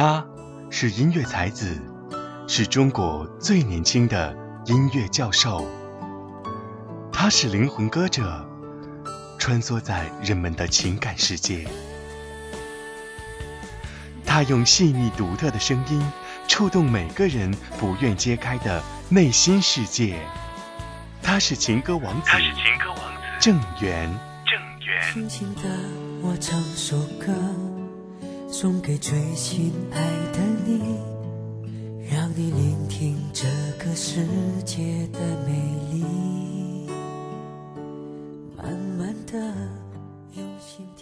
[0.00, 0.24] 他
[0.70, 1.76] 是音乐才子，
[2.46, 4.32] 是中国最年轻的
[4.66, 5.68] 音乐教授。
[7.12, 8.48] 他是灵魂歌者，
[9.40, 11.66] 穿梭在人们的情感世界。
[14.24, 16.00] 他用细腻独特的声音，
[16.46, 20.16] 触动每个人不愿揭开的内心世界。
[21.20, 22.30] 他是情歌王子，
[23.40, 24.08] 郑源。
[24.46, 25.12] 郑源。
[25.12, 25.62] 轻轻的，
[26.22, 27.34] 我唱首歌，
[28.60, 30.00] 送给最心爱
[30.32, 30.80] 的你，
[32.10, 33.46] 让你聆听这
[33.78, 34.26] 个世
[34.64, 35.52] 界的美
[35.92, 36.04] 丽。
[38.56, 39.54] 慢慢的，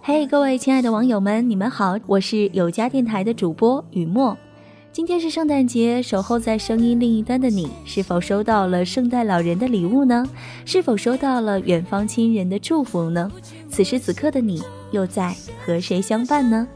[0.03, 4.37] 嘿，各位亲爱的网友们，你们好，我是有家电台的主播雨墨。
[4.91, 10.23] 今天是圣诞节，守候在声音另一端的你，是否收到了圣诞老人的礼物呢？
[10.63, 13.31] 是否收到了远方亲人的祝福呢？
[13.67, 14.61] 此时此刻的你，
[14.91, 16.67] 又在和谁相伴呢？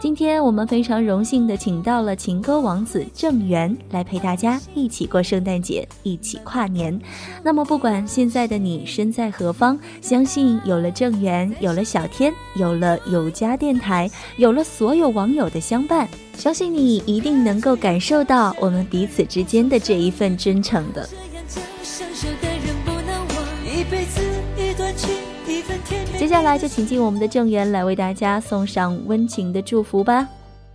[0.00, 6.96] 今天我们非常荣幸的请到了情歌王子郑源来陪大家一起过圣诞节，一起跨年。
[7.42, 21.08] 那么不管现在的你身在何方，相信有了郑源，有了小天，有了有家电台，有了所有网友的相伴，相信你一定能够感受到我们彼此之间的这一份真诚的。
[26.18, 30.28] 接下来就请进我们的郑源来为大家送上温情的祝福吧。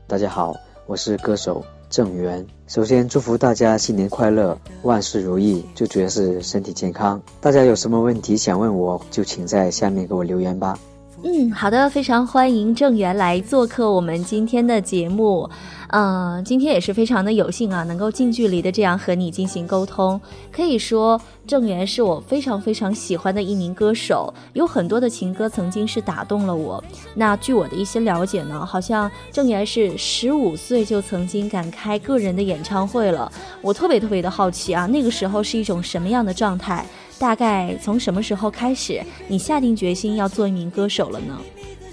[0.08, 0.56] 大家好，
[0.88, 2.44] 我是歌手郑源。
[2.66, 7.22] 首先祝福大家新年快乐，万事如意，最主要是身体健康。
[7.42, 10.80] 大家有什么问题想问我，就请在下面给我留言吧。
[11.26, 15.50] 嗯，好的，非常欢迎郑源来做客我们今天的节目。
[15.88, 20.20] 嗯，今天也是非常的有幸啊，能够近距离的这样和你进行沟通。
[20.52, 26.84] 可以说，郑源是我非常非常喜欢的一名歌手，有很多的情歌曾经是打动了我。
[27.16, 33.32] 那据我的一些了解呢，好像郑源是十五岁就曾经敢开个人的演唱会了。
[33.62, 36.86] 我特别特别的好奇啊，那个时候是一种什么样的状态？
[37.24, 41.40] 大概从什么时候开始，你下定决心要做一名歌手了呢？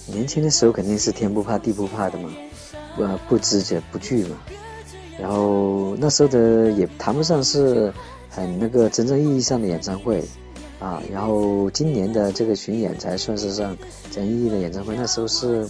[0.09, 2.29] 年轻的时候肯定是天不怕地不怕的嘛。
[2.99, 4.37] 呃，不知者不惧嘛，
[5.17, 7.93] 然后那时候的也谈不上是
[8.29, 10.21] 很那个真正意义上的演唱会，
[10.81, 13.79] 啊，然后今年的这个巡演才算是上
[14.11, 14.97] 真意义的演唱会。
[14.97, 15.65] 那时候是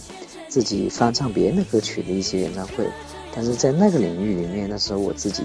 [0.47, 2.87] 自己翻唱别人的歌曲的一些演唱会，
[3.35, 5.43] 但是在那个领域里面，那时候我自己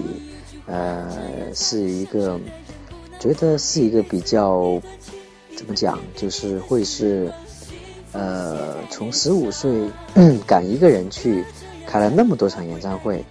[0.65, 1.07] 呃
[1.53, 2.39] 是一个
[3.19, 4.81] 觉得是一个比较
[5.55, 7.31] 怎么讲，就是会是
[8.11, 9.89] 呃从十五岁
[10.47, 11.43] 敢一个人去。
[11.89, 13.23] 开了那么多场演唱会，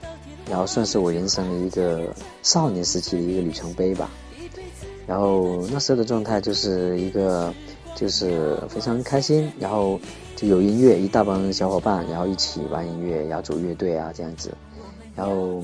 [0.48, 2.10] 然后算是我人生的一个
[2.42, 4.10] 少年时期的一个里程碑吧。
[5.06, 7.52] 然后那时候的状态就是一个，
[7.94, 10.00] 就是非常开心，然后
[10.36, 14.50] 就有音乐，一大帮小伙伴，然后一起玩音乐，然后组乐队啊这样子。
[15.14, 15.62] 然后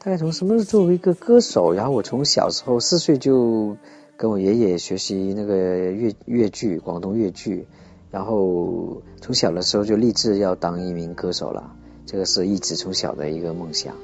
[0.00, 1.72] 大概从什么时候作为一个歌手？
[1.72, 3.76] 然后我从小时候四岁就
[4.16, 7.66] 跟我爷爷学习那个粤粤剧，广东粤剧，
[8.12, 11.74] 然后从小的时候就立志要当一名歌手了。
[12.06, 13.96] 这个是一直从小的一个梦想，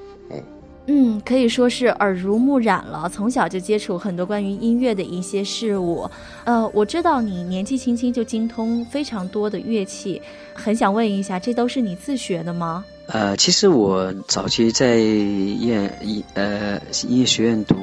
[0.87, 6.09] 嗯，可以说是耳濡目染了，从小就接触很多关于音乐的一些事物。
[6.45, 10.21] 呃，我知道你年纪轻轻就精通非常多的乐器，
[10.53, 12.85] 很想问一下，这都是你自学的吗？
[13.07, 17.77] 呃，其实我早期在音音呃音乐学院读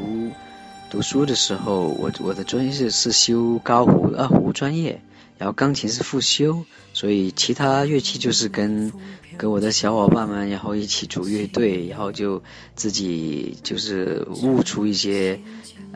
[0.90, 5.01] 读书的时候，我我的专业是是修高胡二胡专业。
[5.38, 6.63] 然后钢琴是复修，
[6.94, 8.94] 所以其他乐器就是跟
[9.41, 12.44] 跟我的小伙伴们，然后一起组乐队，然后就
[12.75, 15.40] 自己就是悟出一些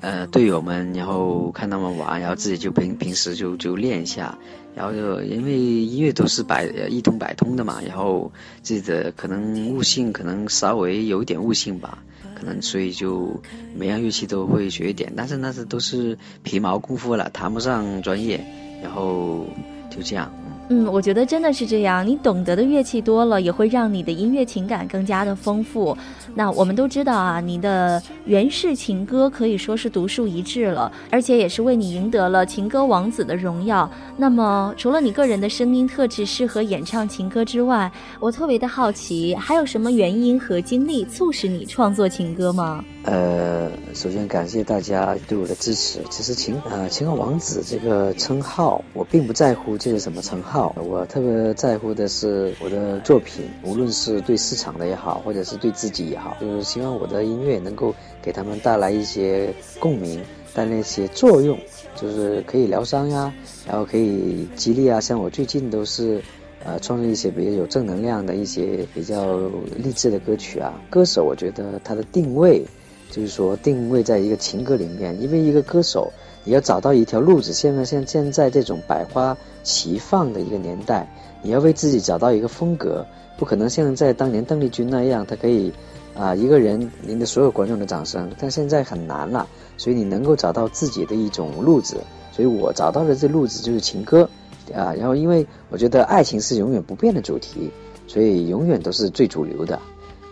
[0.01, 4.39] 呃队友们，然后看他们玩，然后自己就平平时就就练一下，
[4.73, 8.31] 然后就因为音乐都是百一通百通的嘛，然后
[8.63, 11.99] 自己的可能悟性可能稍微有一点悟性吧，
[12.33, 13.39] 可能所以就
[13.75, 18.43] 每样乐器都会学一点，但是那是都是皮毛功夫了，谈不上专业。
[18.81, 19.45] 然后
[19.91, 20.31] 就这样。
[20.69, 22.05] 嗯，我觉得真的是这样。
[22.05, 25.95] 你懂得的乐器多了，也会让你的音乐情感更加的丰富。
[26.33, 33.87] 那我们都知道啊，你的原式情歌可以说是独树一帜了，而且也是为你赢得了情歌王子的荣耀。
[34.17, 42.83] 那么，除了你个人的声音特质适合演唱情歌之外，我特别的好奇，还有什么原因和经历促使你创作情歌吗？
[43.05, 45.99] 呃，首先感谢大家对我的支持。
[46.09, 57.93] 其实情呃情歌王子这个称号，我并不在乎这是什么称号，我特别在乎的是我的作品，无论是对市场的也好，或者是对自己也好，就是希望我的音乐能够
[58.23, 60.19] 给他们带来一些共鸣，
[60.55, 61.55] 带来一些作用，
[61.95, 63.31] 就是可以疗伤呀，
[63.67, 64.99] 然后可以激励啊。
[64.99, 66.19] 像我最近都是。
[66.67, 69.37] 呃，创作一些比较有正能量的一些比较
[69.77, 70.73] 励志的歌曲啊。
[70.89, 72.65] 歌手，我觉得他的定位
[73.11, 76.11] 就是说定位在一个情歌里面，因为一个歌手
[76.43, 77.53] 你要找到一条路子。
[77.53, 81.07] 现在像现在这种百花齐放的一个年代，
[81.41, 83.05] 你要为自己找到一个风格，
[83.37, 85.71] 不可能像在当年邓丽君那样，他可以
[86.15, 88.31] 啊一个人赢得所有观众的掌声。
[88.39, 89.47] 但现在很难了，
[89.77, 91.97] 所以你能够找到自己的一种路子。
[92.31, 94.29] 所以我找到的这路子就是情歌。
[94.73, 97.69] 啊，然后因为我觉得爱情是永远不变的主题，
[98.07, 99.79] 所以永远都是最主流的。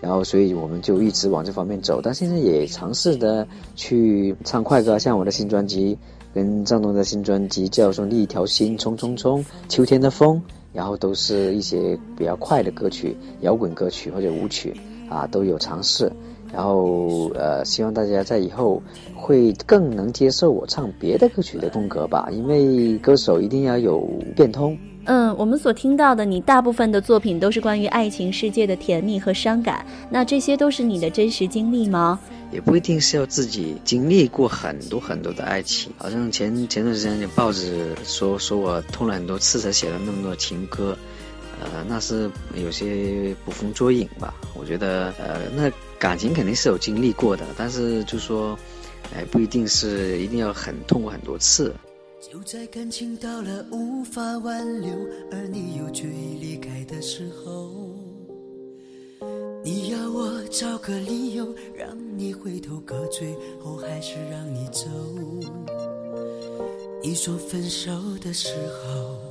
[0.03, 2.01] 然后，所以我们就一直往这方面走。
[2.03, 5.97] 但现在也尝试的去唱快歌，像我的新专辑，
[6.33, 10.41] 跟张东的新专辑叫做《一条心》，冲冲冲，秋天的风，
[10.73, 14.75] 然后都是一些比较快的歌曲，摇滚歌曲或者舞曲
[15.09, 16.11] 啊，都有尝试。
[16.53, 18.81] 然后，呃，希望大家在以后
[19.15, 24.01] 会更能接受我唱别的歌曲的风格吧，因为歌手一定要有
[24.35, 24.77] 变通。
[25.05, 32.19] 嗯，我们所听到的，你大部分的作品都是关于爱情世界的甜蜜和伤感，那这些都是你的真实经历吗？
[32.51, 40.95] 也不一定是要自己经历过很多很多的爱情，好像前前段时间有报纸说说我痛了很多次才写了那么多情歌，
[41.73, 44.33] 呃，那是有些捕风捉影吧。
[44.55, 45.71] 我觉得，呃，那。
[45.99, 48.59] 感情肯定是有经历过的，但是就说，
[49.15, 51.73] 哎，不一定是一定要很痛过很多次。
[52.19, 54.91] 就在感情到了无法挽留，
[55.31, 57.95] 而你又决意离开的时候，
[59.63, 63.33] 你要我找个理由让你回头，可最
[63.63, 64.89] 后还是让你走。
[67.01, 68.49] 你说分手的时
[68.83, 69.21] 候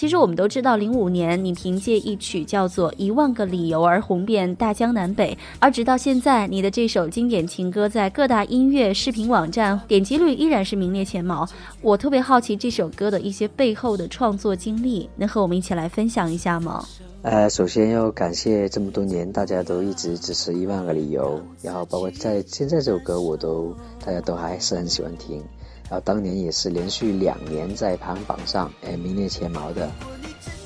[0.00, 11.46] 其实我们都知道，零五年你凭借一曲叫做《一万个理由》而红遍大江南北，而直到现在，你的这首经典情歌在各大音乐视频网站点击率依然是名列前茅。
[11.82, 16.82] 我特别好奇这首歌的一些背后的创作经历，能和我们一起来分享一下吗？
[17.20, 25.44] 呃，首先要感谢这么多年大家都一直支持《一万个理由》，然后包括在现在这首歌，我都大家都还是很喜欢听。
[25.90, 29.90] 然后当年也是连续两年在排行榜上，哎，名列前茅的。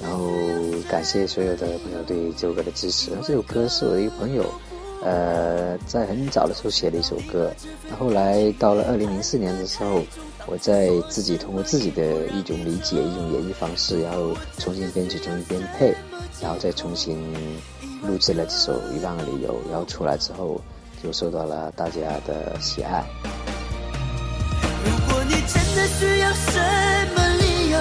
[0.02, 0.28] 然后
[0.86, 3.10] 感谢所有的朋友对这首歌的支持。
[3.22, 4.44] 这首歌是我的一个朋友，
[5.02, 7.50] 呃，在很早的时候写的一首歌。
[7.88, 10.02] 那后来到了二零零四年的时候，
[10.46, 15.94] 我在自己通过自己的一种理解、一种演绎方式，然后重新编曲、重新编配，
[16.42, 17.16] 然后再重新
[18.02, 20.60] 录制了这首《一万个理由》，然后出来之后
[21.02, 23.02] 就受到了大家的喜爱。
[26.34, 26.58] 什
[27.14, 27.76] 么理由？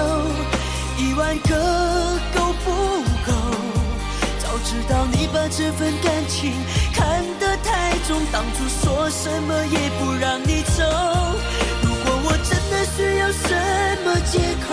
[0.98, 1.52] 一万个
[2.34, 2.70] 够不
[3.26, 3.32] 够？
[4.38, 6.52] 早知道你把这份感情
[6.94, 10.82] 看得太重，当初说什么也不让你走。
[11.82, 13.48] 如果我真的需要什
[14.04, 14.70] 么借口，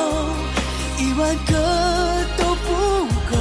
[0.98, 1.52] 一万个
[2.38, 2.70] 都不
[3.30, 3.38] 够。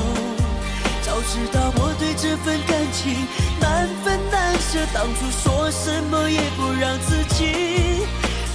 [1.02, 3.14] 早知道我对这份感情
[3.60, 8.06] 难分难舍，当初说什么也不让自己。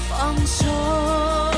[0.09, 1.54] 放手。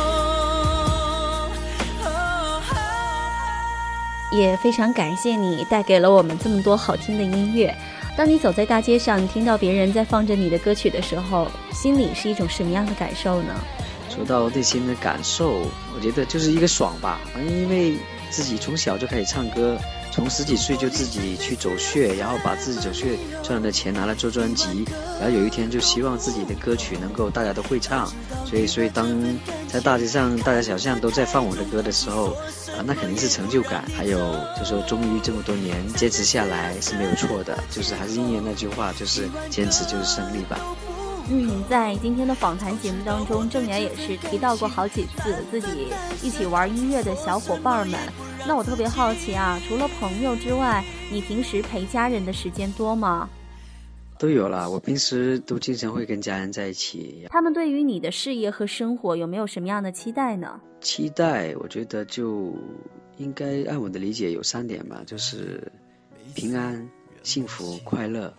[4.32, 7.76] 也非常感谢你带给了我们这么多好听的音乐。
[8.16, 13.54] 当你走在大街上，听到别人在放着你的歌曲的时候，心里是一种什么样的感受呢？
[14.10, 15.62] 说到内心的感受，
[15.96, 17.20] 我觉得就是一个爽吧。
[17.48, 17.96] 因为
[18.32, 19.78] 自己从小就开始唱歌。
[20.18, 24.84] 从十几岁就自己去走穴，然后把自己走穴赚的钱拿来做专辑，
[25.22, 28.12] 然后有一天就希望自己的歌曲能够大家都会唱，
[28.44, 29.08] 所以所以当
[29.68, 32.32] 在大街上大街小巷都在放我的歌的时候，
[32.76, 33.86] 啊，那肯定是成就感。
[33.96, 34.18] 还有
[34.58, 40.60] 就说终于这么多年坚持下来是没有错的，就是还是应验那句话，就是坚持就是胜利吧。
[41.30, 45.94] 嗯，在今天的访谈节目当中，郑源也是提到过好几次自己
[46.24, 48.00] 一起玩音乐的小伙伴们。
[48.46, 53.30] 那我特别好奇啊，除了朋友之外，你平时陪家人的时间多吗？
[54.18, 57.28] 都有啦，我平时都经常会跟家人在一起。
[57.30, 60.60] 他们对于你的事业和生活有没有什么样的期待呢？
[60.82, 62.56] 期待，我觉得就
[63.18, 65.72] 应该按我的理解有三点吧，就是
[66.34, 66.88] 平安、
[67.24, 68.34] 幸福、快乐，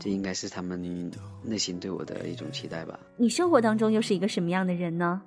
[0.00, 0.80] 这应该是他们
[1.42, 2.98] 内心对我的一种期待吧。
[3.16, 5.20] 你生活当中又是一个什么样的人呢？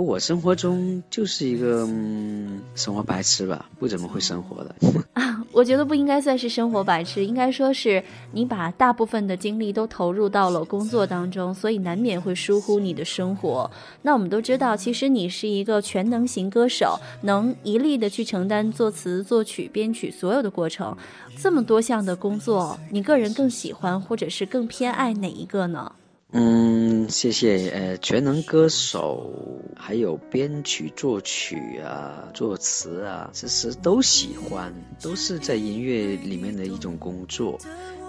[0.00, 4.74] 我生活中就是一个嗯生活白痴吧，不怎么会生活的。
[5.12, 13.70] 啊，我觉得不应该算是生活白痴，应该说是你把大部分的精力都投入到了工作当中，所以难免会疏忽你的生活。
[14.02, 20.96] 那我们都知道，其实你是一个全能型歌手，能一力的去承担作词、作曲、编曲所有的过程。
[21.36, 25.92] 这么多项的工作，你个人更喜欢或者是更偏爱哪一个呢？
[26.36, 27.70] 嗯，谢谢。
[27.70, 29.30] 呃，全能歌手，
[29.76, 37.56] 还有编曲、作曲啊、作词啊，其实都喜欢，都是在音乐里面的一种工作。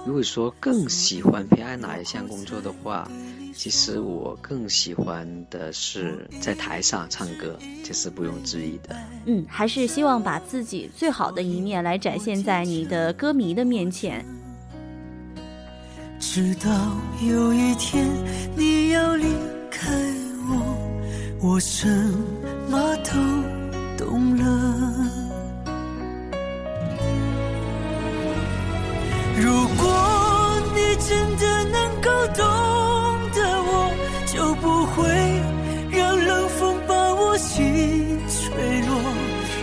[0.08, 3.08] 如果说更喜欢偏爱哪一项工作的话，
[3.54, 8.96] 其实我更喜欢的是在台上唱歌，这是毋庸置疑的。
[9.28, 14.26] 嗯，还是希望把自己最好的一面来展现在你的歌迷的面前。
[16.20, 16.70] 直到
[17.22, 18.06] 有一天
[18.56, 19.26] 你要离
[19.70, 19.90] 开
[20.50, 20.78] 我，
[21.42, 21.88] 我什
[22.70, 23.12] 么都
[24.06, 24.44] 懂了。
[29.38, 32.44] 如果你真的能够懂
[33.34, 33.92] 得我，
[34.26, 35.04] 就不会
[35.92, 39.00] 让冷风把我心吹落。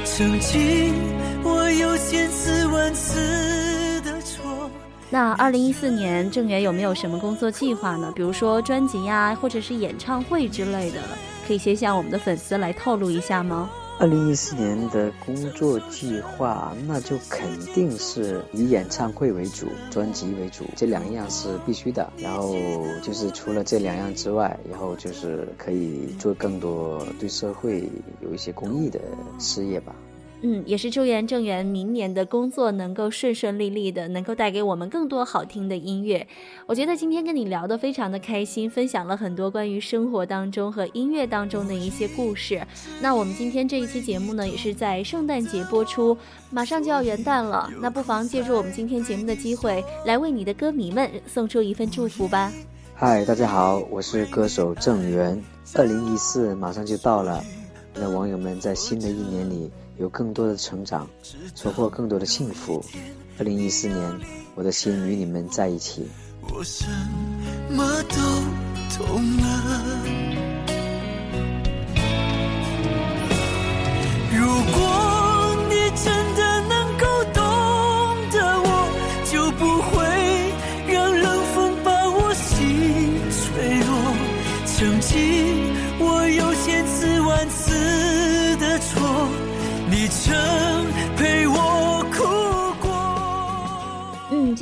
[0.05, 0.95] 曾经
[1.43, 3.82] 我有千次万次。
[5.13, 8.11] 那二零一四年郑源有没有什么工作计划呢？
[8.17, 11.01] 比如说专辑呀，或者是演唱会之类的，
[11.47, 13.69] 可以先向我们的粉丝来透露一下吗？
[13.99, 22.11] 二零一四年的工作计划，那就肯定是以演唱会为主，专辑为主，这两样是必须的。
[22.17, 22.55] 然后
[23.03, 27.87] 就是除了这两样之外，然后就是可以做更多对社会
[28.23, 28.99] 有一些公益的
[29.39, 29.95] 事业吧。
[30.45, 36.27] 嗯，也是祝愿郑源明年的工作能够顺顺利利的，能够带给我们更多好听的音乐。
[36.67, 42.61] 我觉得今天跟你聊得非常的开心，分享了很多关于生活当中和音乐当中的一些故事。
[43.01, 46.19] 那我们今天这一期节目呢，也是在圣诞节播出，
[46.51, 52.53] 马上就要元旦了，那不妨借助我们今天节目的机会，来为你的歌迷们送出一份祝福吧。
[52.97, 55.41] 嗨，大家好，我是歌手郑源。
[55.75, 57.43] 二零一四马上就到了，
[57.95, 59.71] 让网友们在新的一年里。
[59.99, 61.09] 有更多的成长，
[61.55, 62.83] 收获更多的幸福。
[63.39, 64.21] 二零一四年，
[64.55, 66.09] 我的心与你们在一起。
[66.51, 66.87] 我什
[67.71, 68.17] 么都
[68.97, 70.52] 懂了。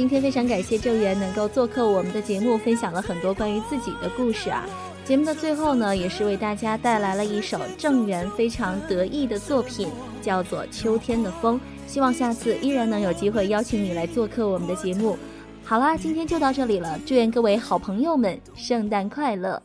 [0.00, 4.64] 今天非常感谢郑源能够做客我们的节目，分享了很多关于自己的故事啊。
[5.04, 9.90] 节目的最后呢，也是为大家带来了一首郑源非常得意的作品，
[10.22, 11.56] 叫做《秋天的风》。
[11.86, 15.18] 希望下次依然能有机会邀请你来做客我们的节目。
[15.62, 19.62] 好啦，今天就到这里了，祝愿各位好朋友们圣诞快乐。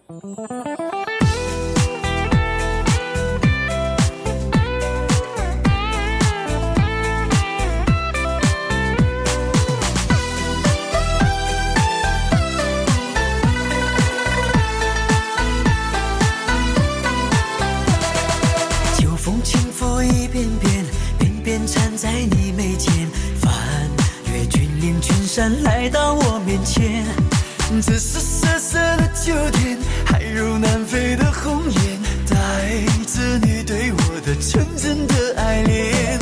[34.56, 36.18] 纯真的爱恋。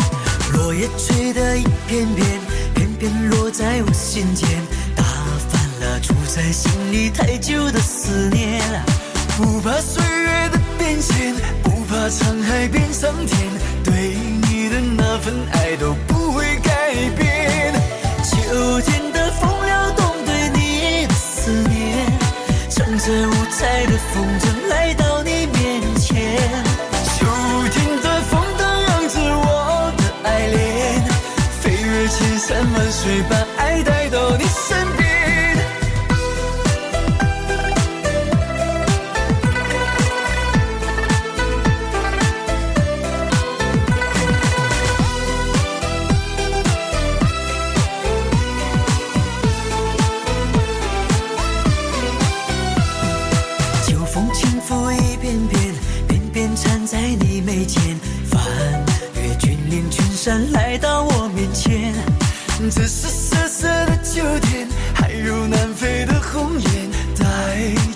[0.54, 2.26] 落叶吹得一片片，
[2.74, 4.50] 片片落在我心间，
[4.96, 8.60] 打翻了住在心里太久的思念。
[9.38, 13.40] 不怕岁月的变迁，不怕沧海变桑田，
[13.84, 14.16] 对
[14.50, 15.94] 你的那份爱都
[33.04, 35.58] 只把爱带到你身边。
[53.86, 55.76] 秋风轻拂一遍遍
[56.08, 58.42] 遍遍缠在你眉间翻
[59.16, 62.13] 越峻岭群山来到我面前。
[62.70, 66.90] 这是瑟瑟的秋天，还有南飞的红雁，
[67.20, 67.26] 带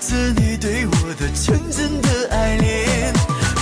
[0.00, 3.12] 着你对我的纯真的爱恋。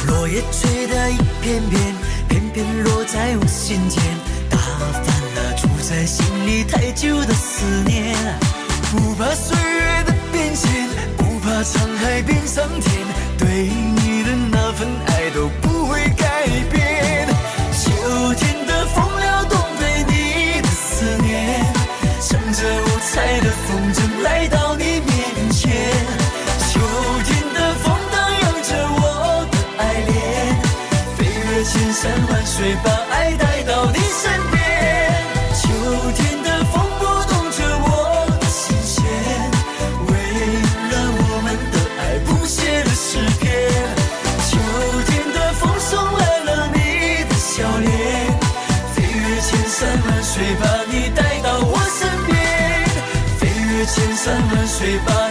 [0.07, 1.95] 落叶吹得一片片，
[2.29, 4.03] 片片落在我心间，
[4.51, 8.15] 打翻了住在心里太久的思念。
[8.91, 13.07] 不怕岁月的变迁，不怕沧海变桑田，
[54.79, 55.26] 睡吧。